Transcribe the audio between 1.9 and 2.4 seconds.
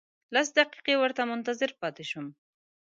شوم.